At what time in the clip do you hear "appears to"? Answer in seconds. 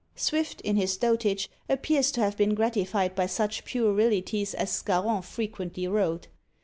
1.69-2.21